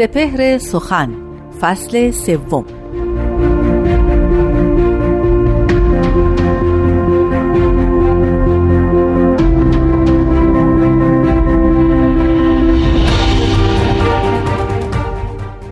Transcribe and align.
سپهر 0.00 0.58
سخن 0.58 1.14
فصل 1.60 2.10
سوم. 2.10 2.64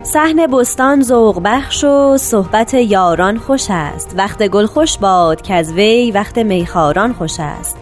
صحن 0.03 0.47
بستان 0.47 1.03
ذوق 1.03 1.41
بخش 1.43 1.83
و 1.83 2.17
صحبت 2.17 2.73
یاران 2.73 3.37
خوش 3.37 3.65
است. 3.69 4.13
وقت 4.17 4.47
گل 4.47 4.65
خوش 4.65 4.97
باد 4.97 5.41
که 5.41 5.53
از 5.53 5.73
وی 5.73 6.11
وقت 6.11 6.37
میخاران 6.37 7.13
خوش 7.13 7.35
است. 7.39 7.77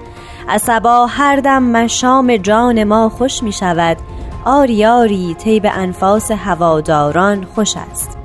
از 0.47 0.69
هر 1.09 1.35
دم 1.35 1.63
مشام 1.63 2.37
جان 2.37 2.83
ما 2.83 3.09
خوش 3.09 3.43
می 3.43 3.51
شود 3.51 3.97
آری 4.45 4.85
آری 4.85 5.33
طیب 5.33 5.65
انفاس 5.73 6.31
هواداران 6.31 7.43
خوش 7.43 7.77
است. 7.77 8.17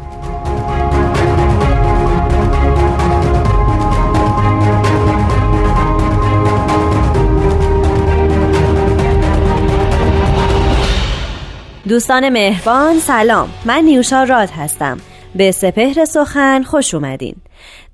دوستان 11.89 12.29
مهربان 12.29 12.99
سلام. 12.99 13.49
من 13.65 13.85
نیوشا 13.85 14.23
راد 14.23 14.51
هستم. 14.51 14.99
به 15.35 15.53
سپهر 15.53 16.05
سخن 16.05 16.63
خوش 16.63 16.95
اومدین. 16.95 17.37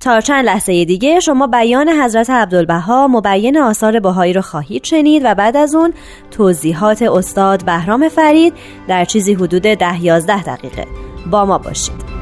تا 0.00 0.20
چند 0.20 0.44
لحظه 0.44 0.84
دیگه 0.84 1.20
شما 1.20 1.46
بیان 1.46 1.88
حضرت 1.88 2.30
عبدالبها 2.30 3.08
مبین 3.08 3.58
آثار 3.58 4.00
بهایی 4.00 4.32
رو 4.32 4.40
خواهید 4.40 4.84
شنید 4.84 5.22
و 5.24 5.34
بعد 5.34 5.56
از 5.56 5.74
اون 5.74 5.94
توضیحات 6.30 7.02
استاد 7.02 7.64
بهرام 7.64 8.08
فرید 8.08 8.54
در 8.88 9.04
چیزی 9.04 9.34
حدود 9.34 9.62
ده 9.62 10.04
یازده 10.04 10.42
دقیقه. 10.42 10.86
با 11.30 11.44
ما 11.44 11.58
باشید. 11.58 12.17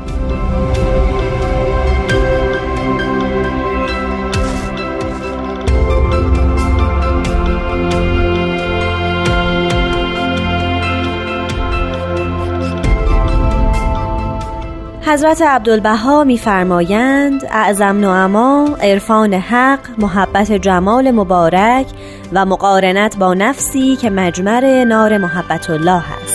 حضرت 15.09 15.43
عبدالبها 15.43 16.25
میفرمایند 16.25 17.45
اعظم 17.51 18.01
نعما 18.01 18.77
عرفان 18.81 19.35
حق 19.35 19.79
محبت 19.99 20.53
جمال 20.53 21.11
مبارک 21.11 21.87
و 22.33 22.47
مقارنت 22.47 23.17
با 23.17 23.35
نفسی 23.35 23.97
که 23.97 24.11
مجمر 24.11 24.85
نار 24.85 25.19
محبت 25.19 25.71
الله 25.71 26.03
است. 26.23 26.26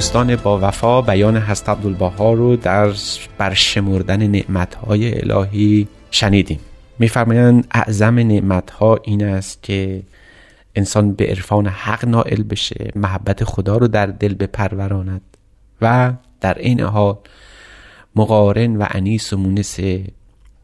دوستان 0.00 0.36
با 0.36 0.58
وفا 0.62 1.02
بیان 1.02 1.36
حضرت 1.36 1.68
عبدالبها 1.68 2.32
رو 2.32 2.56
در 2.56 2.92
برشمردن 3.38 4.26
نعمتهای 4.26 5.20
الهی 5.20 5.88
شنیدیم. 6.10 6.60
میفرمایند 6.98 7.66
اعظم 7.70 8.18
نعمتها 8.18 8.98
این 9.02 9.24
است 9.24 9.62
که 9.62 10.02
انسان 10.74 11.12
به 11.12 11.26
عرفان 11.26 11.66
حق 11.66 12.04
نائل 12.04 12.42
بشه 12.42 12.90
محبت 12.94 13.44
خدا 13.44 13.76
رو 13.76 13.88
در 13.88 14.06
دل 14.06 14.34
بپروراند 14.34 15.20
و 15.82 16.12
در 16.40 16.58
این 16.58 16.80
حال 16.80 17.16
مقارن 18.16 18.76
و 18.76 18.86
انیس 18.90 19.32
و 19.32 19.36
مونس 19.36 19.78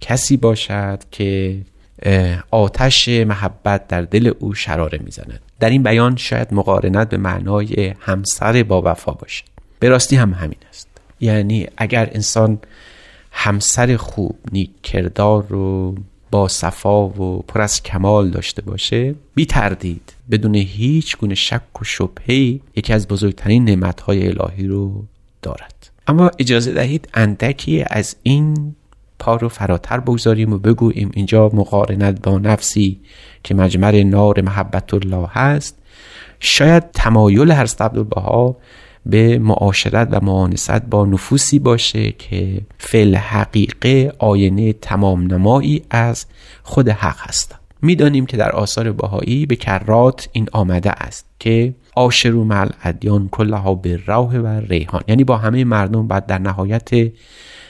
کسی 0.01 0.37
باشد 0.37 0.99
که 1.11 1.61
آتش 2.51 3.09
محبت 3.09 3.89
در 3.89 4.03
دل 4.03 4.33
او 4.39 4.55
شراره 4.55 5.01
می‌زند. 5.05 5.41
در 5.61 5.71
این 5.71 5.83
بیان 5.83 6.17
شاید 6.17 6.55
مقارنت 6.55 7.09
به 7.09 7.17
معنای 7.17 7.95
همسر 8.01 8.63
با 8.63 8.83
وفا 8.85 9.13
باشه. 9.13 9.45
به 9.81 9.89
راستی 9.89 10.17
هم 10.17 10.35
همین 10.35 10.59
است. 10.69 10.89
یعنی 11.21 11.67
اگر 11.77 12.11
انسان 12.13 12.59
همسر 13.33 13.97
خوب 13.97 14.39
نیک 14.53 14.71
کردار 14.83 15.47
رو 15.49 15.95
با 16.31 16.49
صفا 16.49 17.09
و 17.09 17.43
پر 17.49 17.61
از 17.61 17.83
کمال 17.83 18.31
داشته 18.31 18.63
باشه 18.63 19.15
بی 19.35 19.47
تردید 19.47 20.13
بدون 20.31 20.55
هیچ 20.55 21.17
گونه 21.17 21.35
شک 21.35 21.81
و 21.81 21.85
شبهی 21.85 22.61
یکی 22.77 22.93
از 22.93 23.09
بزرگترین 23.09 23.65
نعمتهای 23.65 24.29
الهی 24.29 24.67
رو 24.67 25.05
دارد. 25.43 25.91
اما 26.07 26.31
اجازه 26.39 26.73
دهید 26.73 27.09
اندکی 27.15 27.85
از 27.91 28.17
این 28.23 28.75
پا 29.19 29.37
رو 29.37 29.49
فراتر 29.49 30.01
بگذاریم 30.01 30.53
و 30.53 30.59
بگوییم 30.59 31.11
اینجا 31.15 31.51
مقارنت 31.53 32.23
با 32.23 32.39
نفسی 32.39 33.01
که 33.45 33.55
مجمر 33.55 34.03
نار 34.03 34.41
محبت 34.41 34.95
الله 34.95 35.29
هست. 35.29 35.79
شاید 36.41 36.91
تمایل 36.91 37.51
هر 37.51 37.67
عبدالبها 37.81 38.57
به 39.07 39.39
معاشرت 39.39 40.09
و 40.11 40.21
معانست 40.25 40.71
با 40.81 41.07
نفوسی 41.07 41.59
باشه 41.59 42.13
که 42.13 42.61
فعل 42.79 43.15
حقیقه 43.15 44.13
آینه 44.19 44.73
تمام 44.73 45.27
نمایی 45.27 45.83
از 45.91 46.27
خود 46.63 46.89
حق 46.89 47.17
هستند 47.21 47.61
می‌دانیم 47.83 48.27
که 48.27 48.37
در 48.37 48.51
آثار 48.51 48.93
بهایی 48.93 49.47
به 49.47 49.57
کرات 49.57 50.29
این 50.33 50.49
آمده 50.53 50.91
است 50.91 51.27
که 51.39 51.75
آشرو 51.95 52.45
مل 52.45 52.69
ادیان 52.83 53.29
کلها 53.29 53.75
به 53.75 54.01
روح 54.07 54.37
و 54.37 54.47
ریحان. 54.47 55.03
یعنی 55.09 55.25
با 55.25 55.37
همه 55.37 55.65
مردم 55.65 56.07
بعد 56.07 56.27
در 56.27 56.39
نهایت 56.39 56.91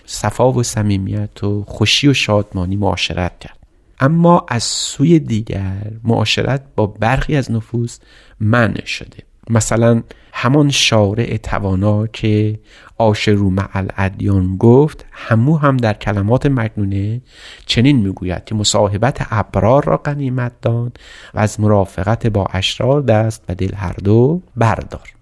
صفا 0.07 0.53
و 0.53 0.63
صمیمیت 0.63 1.45
و 1.45 1.65
خوشی 1.65 2.09
و 2.09 2.15
شادمانی 2.15 2.77
معاشرت 2.77 3.39
کرد. 3.39 3.59
اما 4.01 4.47
از 4.49 4.63
سوی 4.65 5.19
دیگر 5.19 5.93
معاشرت 6.05 6.63
با 6.77 6.87
برخی 6.87 7.37
از 7.37 7.51
نفوس 7.51 7.99
منع 8.41 8.85
شده. 8.85 9.19
مثلا 9.51 10.03
همان 10.33 10.71
شارع 10.71 11.37
توانا 11.37 12.07
که 12.07 12.61
آشرو 12.99 13.51
مع 13.51 13.69
ادیان 13.97 14.57
گفت 14.57 15.07
همو 15.13 15.57
هم 15.57 15.77
در 15.77 15.93
کلمات 15.93 16.47
مکنونه 16.47 17.21
چنین 17.67 17.97
می‌گوید 17.97 18.45
که 18.45 18.55
مصاحبت 18.55 19.27
ابرار 19.31 19.85
را 19.85 19.97
غنیمت 19.97 20.53
دان 20.63 20.93
و 21.35 21.39
از 21.39 21.61
مرافقت 21.61 22.27
با 22.27 22.47
اشرار 22.53 23.03
دست 23.03 23.45
و 23.49 23.55
دل 23.55 23.75
هر 23.75 23.97
دو 24.05 24.43
بردار. 24.57 25.16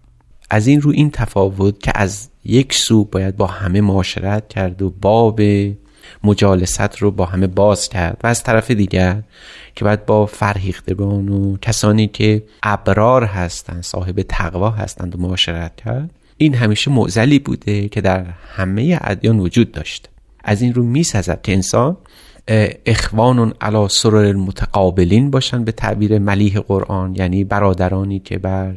از 0.51 0.67
این 0.67 0.81
رو 0.81 0.91
این 0.91 1.11
تفاوت 1.11 1.81
که 1.81 1.93
از 1.95 2.29
یک 2.45 2.75
سو 2.75 3.05
باید 3.05 3.37
با 3.37 3.47
همه 3.47 3.81
معاشرت 3.81 4.49
کرد 4.49 4.83
و 4.83 4.91
باب 4.91 5.41
مجالست 6.25 6.97
رو 6.97 7.11
با 7.11 7.25
همه 7.25 7.47
باز 7.47 7.89
کرد 7.89 8.21
و 8.25 8.27
از 8.27 8.43
طرف 8.43 8.71
دیگر 8.71 9.23
که 9.75 9.85
باید 9.85 10.07
با 10.07 10.27
فرهیختگان 10.27 11.29
و 11.29 11.57
کسانی 11.57 12.07
که 12.07 12.43
ابرار 12.63 13.25
هستند 13.25 13.83
صاحب 13.83 14.23
تقوا 14.29 14.71
هستند 14.71 15.15
و 15.15 15.19
معاشرت 15.19 15.77
کرد 15.77 16.11
این 16.37 16.55
همیشه 16.55 16.91
معزلی 16.91 17.39
بوده 17.39 17.89
که 17.89 18.01
در 18.01 18.25
همه 18.57 18.99
ادیان 19.01 19.41
وجود 19.41 19.73
داشت. 19.73 20.09
از 20.45 20.63
این 20.63 20.75
رو 20.75 20.83
میسزد 20.83 21.43
که 21.43 21.53
انسان 21.53 21.97
اخوان 22.87 23.55
علا 23.61 23.89
سرر 23.89 24.25
المتقابلین 24.25 25.31
باشند 25.31 25.65
به 25.65 25.73
تعبیر 25.73 26.19
ملیح 26.19 26.61
قرآن 26.61 27.15
یعنی 27.15 27.45
برادرانی 27.45 28.19
که 28.19 28.39
بر 28.39 28.75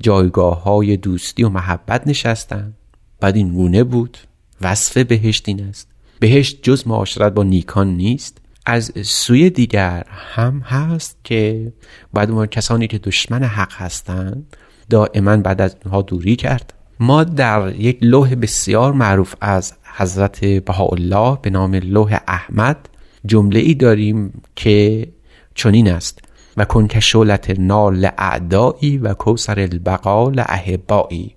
جایگاه 0.00 0.62
های 0.62 0.96
دوستی 0.96 1.44
و 1.44 1.48
محبت 1.48 2.06
نشستند 2.06 2.74
بعد 3.20 3.36
این 3.36 3.52
گونه 3.52 3.84
بود. 3.84 4.18
وصف 4.60 4.98
بهشت 4.98 5.48
این 5.48 5.62
است. 5.62 5.88
بهشت 6.20 6.58
جز 6.62 6.88
معاشرت 6.88 7.32
با 7.32 7.42
نیکان 7.42 7.96
نیست. 7.96 8.38
از 8.66 8.92
سوی 9.02 9.50
دیگر 9.50 10.06
هم 10.08 10.60
هست 10.60 11.16
که 11.24 11.72
باید 12.12 12.30
ما 12.30 12.46
کسانی 12.46 12.86
که 12.86 12.98
دشمن 12.98 13.42
حق 13.42 13.72
هستند 13.72 14.56
دائما 14.90 15.36
بعد 15.36 15.60
از 15.60 15.76
اونها 15.84 16.02
دوری 16.02 16.36
کرد. 16.36 16.72
ما 17.00 17.24
در 17.24 17.74
یک 17.76 17.98
لوح 18.00 18.34
بسیار 18.34 18.92
معروف 18.92 19.34
از 19.40 19.74
حضرت 19.96 20.44
بهاءالله 20.44 21.38
به 21.42 21.50
نام 21.50 21.74
لوح 21.74 22.18
احمد 22.28 22.88
جمله 23.26 23.60
ای 23.60 23.74
داریم 23.74 24.42
که 24.56 25.06
چنین 25.54 25.88
است. 25.88 26.22
و 26.60 26.64
کن 26.64 26.86
که 26.86 27.00
شولت 27.00 27.60
نار 27.60 27.92
لاعدایی 27.92 28.98
و 28.98 29.14
کوسر 29.14 29.60
البقا 29.60 30.28
لاحبایی 30.28 31.34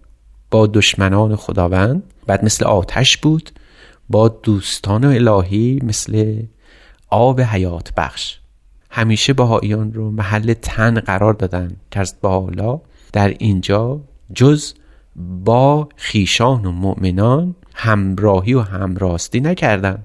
با 0.52 0.68
دشمنان 0.68 1.36
خداوند 1.36 2.04
بعد 2.28 2.46
مثل 2.46 2.66
آتش 2.66 3.18
بود 3.18 3.50
با 4.10 4.28
دوستان 4.28 5.04
الهی 5.04 5.80
مثل 5.84 6.42
آب 7.10 7.42
حیات 7.42 7.94
بخش. 7.98 8.40
همیشه 8.90 9.34
بهاییان 9.34 9.94
رو 9.94 10.12
محل 10.12 10.54
تن 10.54 11.00
قرار 11.00 11.34
دادن 11.34 11.76
که 11.92 12.00
از 12.00 12.16
حالا 12.24 12.82
در 13.14 13.28
اینجا 13.40 14.02
جز 14.34 14.74
با 15.46 15.90
خیشان 15.96 16.66
و 16.66 16.72
مؤمنان 16.72 17.56
همراهی 17.74 18.54
و 18.54 18.62
همراستی 18.62 19.40
نکردن. 19.40 20.04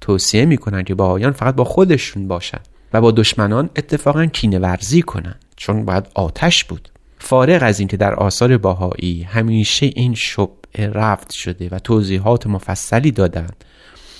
توصیه 0.00 0.44
می‌کنن 0.44 0.82
که 0.82 0.94
بهاییان 0.94 1.32
فقط 1.32 1.54
با 1.54 1.64
خودشون 1.64 2.28
باشن. 2.28 2.60
و 2.92 3.00
با 3.00 3.10
دشمنان 3.10 3.70
اتفاقا 3.76 4.26
کینه 4.26 4.58
ورزی 4.58 5.02
کنن 5.02 5.34
چون 5.56 5.84
باید 5.84 6.06
آتش 6.14 6.64
بود. 6.64 6.88
فارغ 7.18 7.62
از 7.62 7.78
اینکه 7.78 7.96
در 7.96 8.14
آثار 8.14 8.58
باهایی 8.58 9.22
همیشه 9.22 9.90
این 9.94 10.14
شب 10.14 10.48
رفت 10.78 11.32
شده 11.32 11.68
و 11.72 11.78
توضیحات 11.78 12.46
مفصلی 12.46 13.10
دادند 13.10 13.64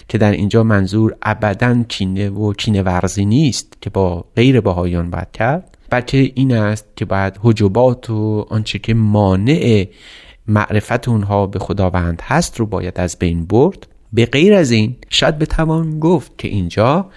که 0.08 0.18
در 0.18 0.30
اینجا 0.30 0.62
منظور 0.62 1.16
ابدا 1.22 1.82
کینه 1.88 2.30
و 2.30 2.52
کینه 2.52 2.82
ورزی 2.82 3.24
نیست 3.24 3.78
که 3.80 3.90
با 3.90 4.24
غیر 4.36 4.60
بهاییان 4.60 5.10
باید 5.10 5.32
کرد 5.32 5.78
بلکه 5.90 6.32
این 6.34 6.52
است 6.52 6.86
که 6.96 7.04
باید 7.04 7.40
حجبات 7.42 8.10
و 8.10 8.46
آنچه 8.50 8.78
که 8.78 8.94
مانع 8.94 9.86
معرفت 10.48 11.08
اونها 11.08 11.46
به 11.46 11.58
خداوند 11.58 12.22
هست 12.24 12.60
رو 12.60 12.66
باید 12.66 13.00
از 13.00 13.16
بین 13.18 13.44
برد. 13.46 13.86
به 14.12 14.26
غیر 14.26 14.54
از 14.54 14.70
این 14.70 14.96
شاید 15.10 15.38
بتوان 15.38 15.98
گفت 15.98 16.38
که 16.38 16.48
اینجا 16.48 17.10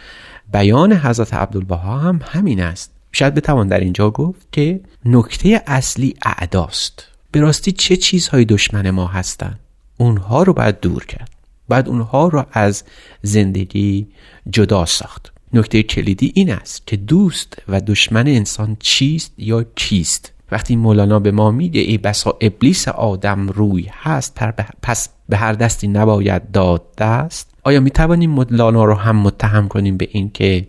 بیان 0.51 0.93
حضرت 0.93 1.33
عبدالبها 1.33 1.97
هم 1.97 2.19
همین 2.23 2.61
است. 2.61 2.91
شاید 3.11 3.35
بتوان 3.35 3.67
در 3.67 3.79
اینجا 3.79 4.09
گفت 4.09 4.47
که 4.51 4.79
نکته 5.05 5.63
اصلی 5.67 6.15
اعداست. 6.25 7.07
به 7.31 7.39
راستی 7.39 7.71
چه 7.71 7.97
چیزهای 7.97 8.45
دشمن 8.45 8.89
ما 8.89 9.07
هستند؟ 9.07 9.59
اونها 9.97 10.43
رو 10.43 10.53
باید 10.53 10.79
دور 10.79 11.05
کرد. 11.05 11.29
بعد 11.69 11.89
اونها 11.89 12.27
رو 12.27 12.45
از 12.51 12.83
زندگی 13.21 14.07
جدا 14.49 14.85
ساخت. 14.85 15.33
نکته 15.53 15.83
کلیدی 15.83 16.31
این 16.35 16.53
است 16.53 16.87
که 16.87 16.97
دوست 16.97 17.57
و 17.67 17.81
دشمن 17.81 18.27
انسان 18.27 18.77
چیست 18.79 19.33
یا 19.37 19.63
کیست؟ 19.63 20.31
وقتی 20.51 20.75
مولانا 20.75 21.19
به 21.19 21.31
ما 21.31 21.51
میگه 21.51 21.81
ای 21.81 21.97
بسا 21.97 22.37
ابلیس 22.41 22.87
آدم 22.87 23.49
روی 23.49 23.89
هست 23.91 24.39
پس 24.81 25.09
به 25.29 25.37
هر 25.37 25.53
دستی 25.53 25.87
نباید 25.87 26.51
داد 26.51 26.95
دست 26.95 27.50
آیا 27.63 27.79
می 27.79 27.91
توانیم 27.91 28.29
مولانا 28.29 28.85
رو 28.85 28.93
هم 28.93 29.15
متهم 29.15 29.67
کنیم 29.67 29.97
به 29.97 30.07
اینکه 30.11 30.67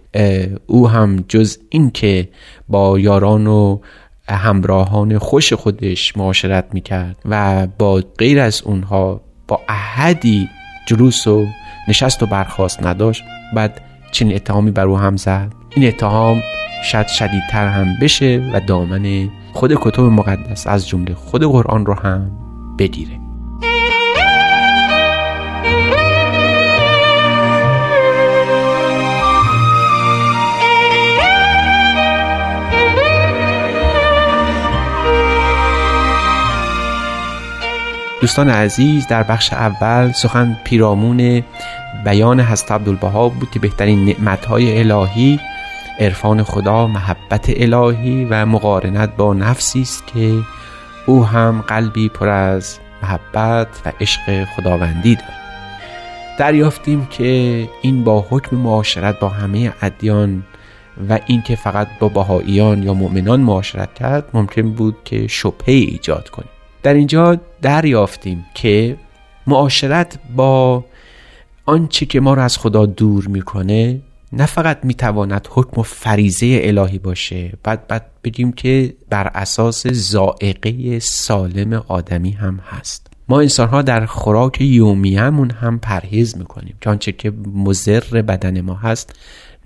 او 0.67 0.89
هم 0.89 1.25
جز 1.29 1.59
اینکه 1.69 2.29
با 2.69 2.99
یاران 2.99 3.47
و 3.47 3.79
همراهان 4.29 5.19
خوش 5.19 5.53
خودش 5.53 6.17
معاشرت 6.17 6.65
می‌کرد 6.73 7.17
و 7.25 7.67
با 7.79 8.03
غیر 8.19 8.41
از 8.41 8.63
اونها 8.63 9.21
با 9.49 9.61
احدی 9.69 10.49
جلوس 10.87 11.27
و 11.27 11.47
نشست 11.89 12.23
و 12.23 12.27
برخواست 12.27 12.87
نداشت 12.87 13.23
بعد 13.55 13.81
چنین 14.13 14.35
اتهامی 14.35 14.71
بر 14.71 14.87
او 14.87 14.99
هم 14.99 15.17
زد. 15.17 15.53
این 15.71 15.89
اتهام 15.89 16.43
شاید 16.85 17.07
شدیدتر 17.07 17.69
هم 17.69 17.97
بشه 18.01 18.51
و 18.55 18.61
دامن 18.61 19.29
خود 19.53 19.75
کتب 19.75 20.01
مقدس 20.01 20.67
از 20.67 20.89
جمله 20.89 21.15
خود 21.15 21.45
قرآن 21.45 21.87
رو 21.87 21.95
هم 21.95 22.31
بگیره 22.79 23.22
دوستان 38.23 38.49
عزیز 38.49 39.07
در 39.07 39.23
بخش 39.23 39.53
اول 39.53 40.13
سخن 40.13 40.57
پیرامون 40.65 41.43
بیان 42.05 42.41
حضرت 42.41 42.73
عبدالبها 42.73 43.29
بود 43.29 43.51
که 43.51 43.59
بهترین 43.59 44.05
نعمتهای 44.05 44.79
الهی 44.79 45.41
عرفان 46.01 46.43
خدا 46.43 46.87
محبت 46.87 47.51
الهی 47.57 48.25
و 48.25 48.47
مقارنت 48.47 49.17
با 49.17 49.35
نفسی 49.35 49.81
است 49.81 50.07
که 50.07 50.39
او 51.07 51.27
هم 51.27 51.65
قلبی 51.67 52.09
پر 52.09 52.29
از 52.29 52.79
محبت 53.03 53.69
و 53.87 53.93
عشق 54.01 54.45
خداوندی 54.45 55.15
دارد. 55.15 55.41
دریافتیم 56.39 57.07
که 57.07 57.69
این 57.83 58.05
با 58.05 58.27
حکم 58.31 58.57
معاشرت 58.57 59.21
با 59.21 59.29
همه 59.29 59.73
ادیان 59.83 60.43
و 61.09 61.19
اینکه 61.27 61.57
فقط 61.57 61.89
با 62.01 62.09
بهاییان 62.09 62.83
یا 62.83 62.95
مؤمنان 62.95 63.41
معاشرت 63.41 63.95
کرد 63.95 64.25
ممکن 64.35 64.73
بود 64.73 64.97
که 65.05 65.27
شبهه 65.27 65.75
ایجاد 65.75 66.29
کنیم. 66.29 66.52
در 66.83 66.95
اینجا 66.95 67.41
دریافتیم 67.63 68.47
که 68.55 68.97
معاشرت 69.47 70.19
با 70.37 70.85
آنچه 71.67 72.07
که 72.07 72.21
ما 72.21 72.35
را 72.35 72.45
از 72.45 72.59
خدا 72.59 72.87
دور 72.87 73.29
می‌کنه 73.29 74.01
نه 74.33 74.47
فقط 74.47 74.79
می‌تواند 74.83 75.49
حکم 75.51 75.81
و 75.81 75.83
فریزه 75.83 76.61
الهی 76.63 76.99
باشه 76.99 77.53
بعد 77.63 77.87
بعد 77.87 78.07
بگیم 78.25 78.53
که 78.53 78.95
بر 79.11 79.31
اساس 79.35 79.87
زائقه 79.87 80.99
سالم 80.99 81.85
آدمی 81.89 82.31
هم 82.31 82.61
هست. 82.69 83.07
ما 83.29 83.41
انسان 83.41 83.69
ها 83.69 83.83
در 83.83 84.07
خوراک 84.07 84.61
یومیهمون 84.61 85.51
هم 85.51 85.79
پرهیز 85.79 86.39
می‌کنیم. 86.39 86.77
که 86.81 86.91
آنچه 86.91 87.13
که 87.13 87.33
مزر 87.55 88.23
بدن 88.23 88.61
ما 88.61 88.75
هست 88.75 89.17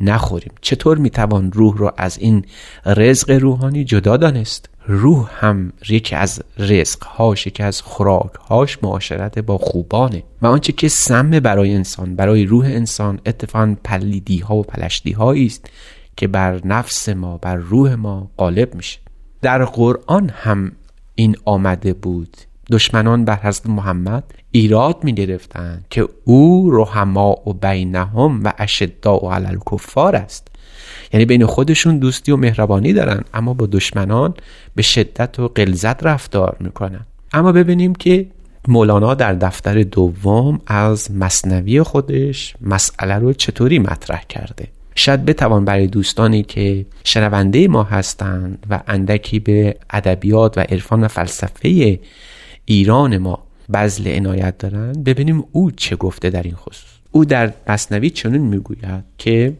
نخوریم. 0.01 0.53
چطور 0.61 0.99
می‌توان 0.99 1.53
روح 1.53 1.77
رو 1.77 1.93
از 1.97 2.19
این 2.19 2.45
رزق 2.87 3.31
روحانی 3.31 3.85
جدا 3.85 4.17
دانست؟ 4.17 4.69
روح 4.87 5.31
هم 5.33 5.73
یکی 5.89 6.15
از 6.15 6.43
رزقهاش 6.59 7.47
یکی 7.47 7.63
از 7.63 7.83
خوراکهاش 7.83 8.79
معاشرت 8.83 9.39
با 9.39 9.59
خوبانه 9.59 10.23
و 10.43 10.47
آنچه 10.47 10.73
که 10.73 10.89
سم 10.89 11.31
برای 11.31 11.75
انسان 11.75 12.17
برای 12.17 12.45
روح 12.45 12.67
انسان 12.67 13.21
اتفاقا 13.27 13.77
پلیدی 13.85 14.39
ها 14.39 14.57
و 14.57 14.63
پلشتی 14.63 15.13
هایی 15.13 15.47
است 15.47 15.71
که 16.17 16.29
بر 16.29 16.67
نفس 16.67 17.09
ما 17.09 17.39
بر 17.39 17.57
روح 17.57 17.95
ما 17.95 18.31
غالب 18.39 18.75
میشه. 18.75 18.99
در 19.43 19.65
قرآن 19.65 20.29
هم 20.29 20.73
این 21.15 21.37
آمده 21.45 21.93
بود 21.93 22.37
دشمنان 22.71 23.25
بر 23.25 23.39
حضرت 23.43 23.67
محمد 23.67 24.25
ایراد 24.51 25.05
می 25.05 25.13
گرفتند 25.13 25.85
که 25.91 26.09
او 26.25 26.71
رحما 26.71 27.31
و 27.47 27.53
بینهم 27.53 28.45
و 28.45 28.53
اشدا 28.59 29.19
و 29.19 29.33
علل 29.33 29.59
کفار 29.73 30.17
است. 30.17 30.49
یعنی 31.13 31.27
بین 31.27 31.47
خودشون 31.47 31.99
دوستی 31.99 32.33
و 32.33 32.37
مهربانی 32.37 32.93
دارن 32.93 33.25
اما 33.35 33.55
با 33.55 33.67
دشمنان 33.67 34.35
به 34.75 34.83
شدت 34.83 35.39
و 35.39 35.49
قلزت 35.49 36.05
رفتار 36.07 36.57
می‌کنن. 36.61 37.01
اما 37.33 37.53
ببینیم 37.53 37.95
که 37.95 38.27
مولانا 38.69 39.15
در 39.15 39.33
دفتر 39.33 39.83
دوم 39.83 40.61
از 40.67 41.11
مصنوی 41.11 41.83
خودش 41.83 42.55
مسئله 42.61 43.15
رو 43.15 43.33
چطوری 43.33 43.79
مطرح 43.79 44.23
کرده. 44.29 44.69
شاید 44.95 45.25
بتوان 45.25 45.65
برای 45.65 45.87
دوستانی 45.87 46.43
که 46.43 46.87
شنونده 47.05 47.69
ما 47.69 47.83
هستند 47.83 48.67
و 48.71 48.81
اندکی 48.89 49.39
به 49.39 49.77
ادبیات 49.91 50.59
و 50.59 50.61
عرفان 50.61 51.05
و 51.05 51.09
فلسفه 51.09 51.99
ایران 52.67 53.19
ما 53.19 53.43
بذل 53.73 54.09
عنایت 54.09 54.59
دارند 54.59 55.05
ببینیم 55.05 55.45
او 55.53 55.71
چه 55.71 55.97
گفته 55.97 56.31
در 56.31 56.43
این 56.43 56.55
خصوص. 56.55 56.91
او 57.11 57.25
در 57.25 57.53
مصنوی 57.69 58.11
چنین 58.11 58.43
می‌گوید 58.43 59.05
که 59.19 59.57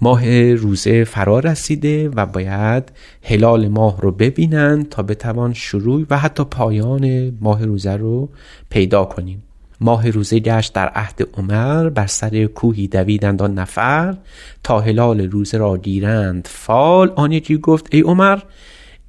ماه 0.00 0.52
روزه 0.54 1.04
فرا 1.04 1.38
رسیده 1.38 2.08
و 2.08 2.26
باید 2.26 2.92
هلال 3.22 3.68
ماه 3.68 4.00
رو 4.00 4.12
ببینند 4.12 4.88
تا 4.88 5.02
بتوان 5.02 5.52
شروع 5.52 6.06
و 6.10 6.18
حتی 6.18 6.44
پایان 6.44 7.32
ماه 7.40 7.64
روزه 7.64 7.96
رو 7.96 8.28
پیدا 8.70 9.04
کنیم. 9.04 9.42
ماه 9.80 10.10
روزه 10.10 10.38
گشت 10.38 10.72
در 10.72 10.88
عهد 10.88 11.28
عمر 11.34 11.88
بر 11.88 12.06
سر 12.06 12.46
کوهی 12.46 12.88
دویدند 12.88 13.42
آن 13.42 13.54
نفر 13.54 14.16
تا 14.62 14.80
هلال 14.80 15.20
روزه 15.20 15.58
را 15.58 15.76
گیرند. 15.76 16.48
فال 16.50 17.12
آن 17.16 17.32
یکی 17.32 17.58
گفت 17.58 17.94
ای 17.94 18.00
عمر 18.00 18.38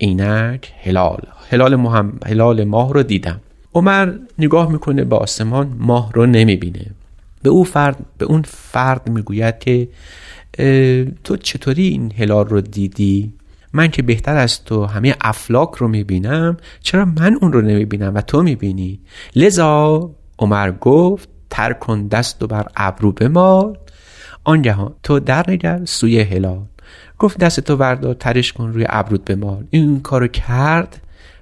اینک 0.02 0.74
هلال. 0.84 1.22
هلال, 1.50 1.76
مهم... 1.76 2.20
هلال 2.26 2.64
ماه 2.64 2.94
رو 2.94 3.04
دیدم. 3.04 3.40
عمر 3.74 4.14
نگاه 4.40 4.72
می‌کنه 4.72 5.04
به 5.04 5.16
آسمان 5.16 5.76
ماه 5.80 6.12
رو 6.14 6.26
نمی‌بینه. 6.26 6.86
به 7.44 7.50
او 7.50 7.64
فرد 7.64 7.98
به 8.18 8.26
اون 8.26 8.42
فرد 8.42 9.10
می‌گوید 9.10 9.60
که 9.60 9.88
تو 11.24 11.38
چطوری 11.38 11.88
این 11.88 12.14
هلال 12.18 12.48
رو 12.48 12.62
دیدی؟ 12.62 13.34
من 13.74 13.88
که 13.88 14.02
بهتر 14.02 14.38
از 14.38 14.64
تو 14.64 14.86
همه 14.86 15.16
افلاک 15.22 15.72
رو 15.72 15.88
می‌بینم 15.88 16.58
چرا 16.82 17.06
من 17.06 17.38
اون 17.42 17.54
رو 17.54 17.62
نمی‌بینم 17.62 18.16
و 18.16 18.22
تو 18.22 18.44
می‌بینی؟ 18.44 19.00
لذا 19.36 20.10
عمر 20.40 20.72
گفت 20.72 21.30
تر 21.50 21.74
کن 21.74 22.08
دست 22.08 22.44
و 22.44 22.48
بر 22.48 22.68
ابرو 22.76 23.12
بمال 23.12 23.78
آنگهان 24.44 24.94
تو 25.04 25.20
در 25.20 25.46
نگر 25.48 25.82
سوی 25.86 26.20
هلال. 26.20 26.62
گفت 27.22 27.38
دست 27.38 27.60
تو 27.60 27.78
بردار 27.78 28.14
ترش 28.14 28.54
کن 28.54 28.74
روی 28.74 28.86
ابرود 28.90 29.26
بمال. 29.26 29.64
این 29.70 30.00
کارو 30.00 30.28
کرد 30.28 31.02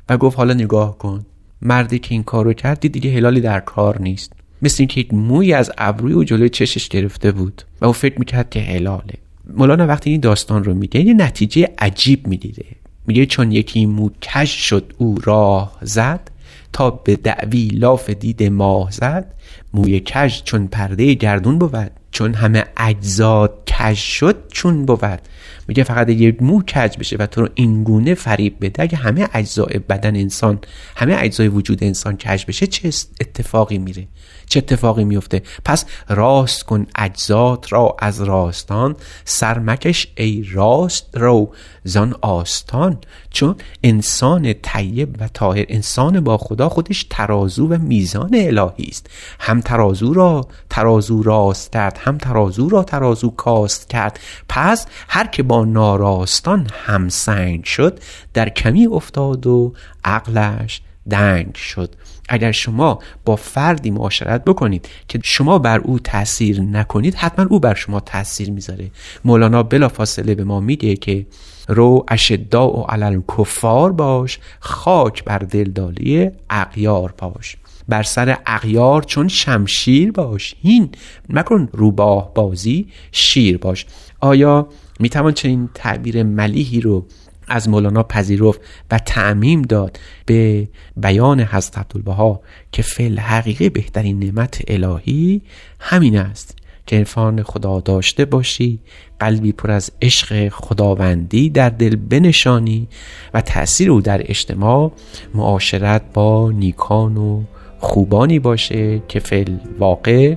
و 0.09 0.17
گفت 0.17 0.37
حالا 0.37 0.53
نگاه 0.53 0.97
کن. 0.97 1.25
مردی 1.61 1.99
که 1.99 2.15
این 2.15 2.23
کارو 2.23 2.53
کرد 2.53 2.79
دیگه 2.79 3.11
هلالی 3.11 3.41
در 3.41 3.59
کار 3.59 4.01
نیست. 4.01 4.33
مثل 4.61 4.75
اینکه 4.79 5.01
یک 5.01 5.13
موی 5.13 5.53
از 5.53 5.71
ابروی 5.77 6.13
و 6.13 6.23
جلوی 6.23 6.49
چشش 6.49 6.89
گرفته 6.89 7.31
بود 7.31 7.61
و 7.81 7.85
او 7.85 7.93
فکر 7.93 8.19
می‌کرد 8.19 8.49
که 8.49 8.59
هلاله. 8.59 9.13
مولانا 9.53 9.87
وقتی 9.87 10.09
این 10.09 10.19
داستان 10.19 10.63
رو 10.63 10.73
میگه 10.73 11.01
یه 11.01 11.13
نتیجه 11.13 11.69
عجیب 11.77 12.27
می‌دیده. 12.27 12.65
میگه 13.07 13.25
چون 13.25 13.51
یکی 13.51 13.85
مو 13.85 14.09
کش 14.21 14.69
شد 14.69 14.93
او 14.97 15.17
راه 15.23 15.77
زد 15.81 16.31
تا 16.73 16.89
به 16.89 17.15
دعوی 17.15 17.67
لاف 17.67 18.09
دید 18.09 18.43
ماه 18.43 18.91
زد 18.91 19.33
موی 19.73 19.99
کش 19.99 20.43
چون 20.43 20.67
پرده 20.67 21.13
گردون 21.13 21.59
بود 21.59 21.91
چون 22.11 22.33
همه 22.33 22.63
اجزاد 22.77 23.69
کج 23.71 23.97
شد 23.97 24.35
چون 24.51 24.85
بود. 24.85 25.21
میگه 25.67 25.83
فقط 25.83 26.09
یه 26.09 26.35
مو 26.39 26.61
کج 26.61 26.97
بشه 26.97 27.15
و 27.19 27.25
تو 27.25 27.41
رو 27.41 27.49
این 27.55 27.83
گونه 27.83 28.13
فریب 28.13 28.57
بده. 28.61 28.83
اگه 28.83 28.97
همه 28.97 29.29
اجزای 29.33 29.79
بدن 29.79 30.15
انسان 30.15 30.59
همه 30.95 31.15
اجزای 31.19 31.47
وجود 31.47 31.83
انسان 31.83 32.17
کج 32.17 32.45
بشه 32.45 32.67
چه 32.67 32.87
اتفاقی 33.21 33.77
میره؟ 33.77 34.07
چه 34.49 34.57
اتفاقی 34.57 35.03
میفته 35.03 35.41
پس 35.65 35.85
راست 36.07 36.63
کن 36.63 36.85
اجزات 36.95 37.73
را 37.73 37.95
از 37.99 38.21
راستان 38.21 38.95
سرمکش 39.25 40.07
ای 40.15 40.45
راست 40.53 41.09
رو 41.13 41.53
زان 41.83 42.15
آستان. 42.21 42.97
چون 43.29 43.55
انسان 43.83 44.53
طیب 44.53 45.15
و 45.19 45.27
طاهر 45.27 45.65
انسان 45.69 46.19
با 46.19 46.37
خدا 46.37 46.69
خودش 46.69 47.07
ترازو 47.09 47.67
و 47.67 47.77
میزان 47.77 48.29
الهی 48.33 48.87
است. 48.87 49.09
هم 49.39 49.61
ترازو 49.61 50.13
را 50.13 50.47
ترازو 50.69 51.23
راست 51.23 51.71
کرد 51.73 51.97
هم 52.01 52.17
ترازو 52.17 52.69
را 52.69 52.83
ترازو 52.83 53.29
کاست 53.29 53.89
کرد. 53.89 54.19
پس 54.49 54.85
هر 55.07 55.27
که 55.31 55.43
با 55.43 55.65
ناراستان 55.65 56.67
همسنگ 56.85 57.63
شد 57.63 57.99
در 58.33 58.49
کمی 58.49 58.87
افتاد 58.87 59.47
و 59.47 59.73
عقلش 60.03 60.81
دنگ 61.09 61.55
شد. 61.55 61.95
اگر 62.29 62.51
شما 62.51 62.99
با 63.25 63.35
فردی 63.35 63.91
معاشرت 63.91 64.45
بکنید 64.45 64.87
که 65.07 65.19
شما 65.23 65.59
بر 65.59 65.79
او 65.79 65.99
تاثیر 65.99 66.61
نکنید 66.61 67.15
حتما 67.15 67.45
او 67.49 67.59
بر 67.59 67.73
شما 67.73 67.99
تاثیر 67.99 68.51
می‌ذاره. 68.51 68.91
مولانا 69.25 69.63
بلافاصله 69.63 70.35
به 70.35 70.43
ما 70.43 70.59
میگه 70.59 70.95
که 70.95 71.25
رو 71.67 72.05
اشدا 72.07 72.67
و 72.67 72.83
علل 72.83 73.21
کفار 73.37 73.91
باش 73.91 74.39
خاک 74.59 75.23
بر 75.23 75.37
دلدالی 75.37 76.31
اغیار 76.49 77.13
باش. 77.17 77.57
بر 77.89 78.03
سر 78.03 78.37
اغیار 78.45 79.03
چون 79.03 79.27
شمشیر 79.27 80.11
باش. 80.11 80.55
هین 80.61 80.89
مکن 81.29 81.69
روباه 81.73 82.33
بازی 82.33 82.87
شیر 83.11 83.57
باش. 83.57 83.85
آیا 84.19 84.67
می‌توان 84.99 85.33
چنین 85.33 85.69
تعبیر 85.73 86.23
ملیحی 86.23 86.81
رو 86.81 87.05
از 87.47 87.69
مولانا 87.69 88.03
پذیرفت 88.03 88.61
و 88.91 88.99
تعمیم 88.99 89.61
داد 89.61 89.99
به 90.25 90.67
بیان 90.97 91.41
حضرت 91.41 91.77
عبدالبها 91.77 92.41
که 92.71 92.81
فل 92.81 93.19
حقیقه 93.19 93.69
بهترین 93.69 94.19
نعمت 94.19 94.61
الهی 94.67 95.41
همین 95.79 96.17
است 96.17 96.55
که 96.87 96.95
عرفان 96.95 97.43
خدا 97.43 97.79
داشته 97.79 98.25
باشی 98.25 98.79
قلبی 99.19 99.51
پر 99.51 99.71
از 99.71 99.91
عشق 100.01 100.49
خداوندی 100.49 101.49
در 101.49 101.69
دل 101.69 101.95
بنشانی 101.95 102.87
و 103.33 103.41
تأثیر 103.41 103.91
او 103.91 104.01
در 104.01 104.21
اجتماع 104.21 104.91
معاشرت 105.35 106.01
با 106.13 106.51
نیکان 106.51 107.17
و 107.17 107.43
خوبانی 107.79 108.39
باشه 108.39 109.01
که 109.07 109.19
فل 109.19 109.55
واقع 109.79 110.35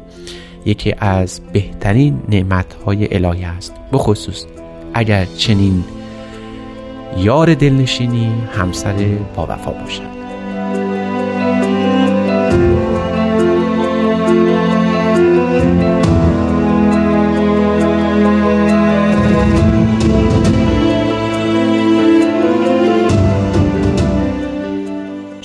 یکی 0.67 0.95
از 0.99 1.41
بهترین 1.53 2.23
نعمتهای 2.29 3.15
الهی 3.15 3.45
است. 3.45 3.75
بخصوص 3.93 4.45
اگر 4.95 5.25
چنین 5.25 5.85
یار 7.19 7.55
دلنشینی 7.55 8.33
همسر 8.53 8.95
با 9.37 9.47
وفا 9.51 9.71
باشد. 9.71 10.12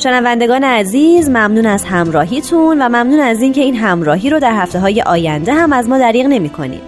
شنوندگان 0.07 0.63
عزیز 0.63 1.29
ممنون 1.29 1.65
از 1.65 1.85
همراهیتون 1.85 2.81
و 2.81 2.89
ممنون 2.89 3.19
از 3.19 3.41
اینکه 3.41 3.61
این 3.61 3.75
همراهی 3.75 4.29
رو 4.29 4.39
در 4.39 4.53
هفته 4.53 4.79
های 4.79 5.01
آینده 5.01 5.53
هم 5.53 5.73
از 5.73 5.89
ما 5.89 5.97
دریغ 5.97 6.25
نمی 6.25 6.49
کنید. 6.49 6.81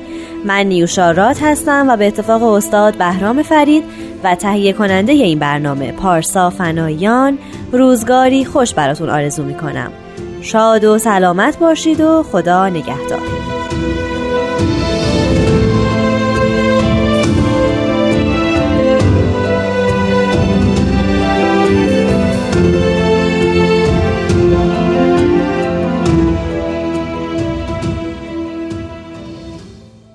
من 0.46 0.60
نیوشارات 0.60 1.44
هستم 1.44 1.86
و 1.90 1.98
به 1.98 2.08
اتفاق 2.08 2.44
استاد 2.44 2.96
بهرام 2.96 3.44
فرید 3.44 3.84
و 4.24 4.36
تهیه 4.36 4.74
کننده 4.74 5.12
این 5.12 5.40
برنامه 5.40 5.92
پارسا 5.92 6.50
فنایان 6.50 7.38
روزگاری 7.72 8.46
خوش 8.46 8.74
براتون 8.74 9.10
آرزو 9.10 9.44
می 9.44 9.56
کنم. 9.56 9.92
شاد 10.42 10.84
و 10.84 10.98
سلامت 10.98 11.60
باشید 11.60 12.02
و 12.02 12.24
خدا 12.24 12.70
نگهدار. 12.70 13.39